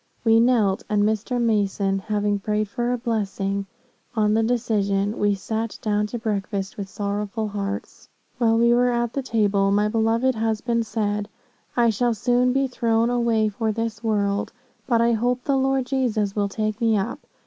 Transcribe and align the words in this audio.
We 0.23 0.39
knelt, 0.39 0.81
and 0.89 1.03
Mr. 1.03 1.39
Mason 1.39 1.99
having 1.99 2.39
prayed 2.39 2.67
for 2.67 2.91
a 2.91 2.97
blessing 2.97 3.67
on 4.15 4.33
the 4.33 4.41
decision, 4.41 5.19
we 5.19 5.35
sat 5.35 5.77
down 5.79 6.07
to 6.07 6.17
breakfast 6.17 6.75
with 6.75 6.89
sorrowful 6.89 7.49
hearts. 7.49 8.09
"While 8.39 8.57
we 8.57 8.73
were 8.73 8.89
at 8.89 9.13
the 9.13 9.21
table, 9.21 9.69
my 9.69 9.87
beloved 9.89 10.33
husband 10.33 10.87
said, 10.87 11.29
'I 11.77 11.91
shall 11.91 12.13
soon 12.15 12.51
be 12.51 12.65
thrown 12.65 13.11
away 13.11 13.49
for 13.49 13.71
this 13.71 14.03
world; 14.03 14.51
but 14.87 15.01
I 15.01 15.11
hope 15.11 15.43
the 15.43 15.55
Lord 15.55 15.85
Jesus 15.85 16.35
will 16.35 16.49
take 16.49 16.81
me 16.81 16.97
up. 16.97 17.19